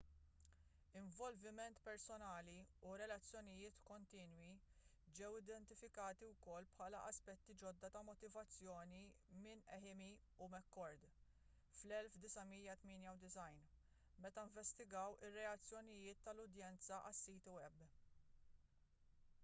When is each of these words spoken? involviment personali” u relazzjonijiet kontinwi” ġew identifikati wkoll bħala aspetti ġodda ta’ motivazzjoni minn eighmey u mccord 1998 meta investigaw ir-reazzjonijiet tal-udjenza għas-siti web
involviment 0.99 1.75
personali” 1.87 2.53
u 2.91 2.93
relazzjonijiet 3.01 3.75
kontinwi” 3.89 4.47
ġew 5.19 5.29
identifikati 5.41 6.29
wkoll 6.29 6.69
bħala 6.79 7.01
aspetti 7.11 7.57
ġodda 7.63 7.91
ta’ 7.97 8.01
motivazzjoni 8.09 9.03
minn 9.43 9.63
eighmey 9.77 10.17
u 10.47 10.49
mccord 10.55 11.05
1998 11.83 13.63
meta 14.27 14.49
investigaw 14.51 15.19
ir-reazzjonijiet 15.29 16.25
tal-udjenza 16.31 16.99
għas-siti 17.11 17.57
web 17.61 17.89